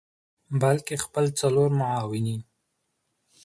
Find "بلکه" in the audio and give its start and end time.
0.61-0.93